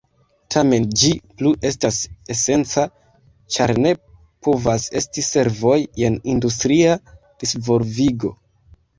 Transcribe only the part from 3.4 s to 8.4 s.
ĉar ne povas esti servoj sen industria disvolvigo.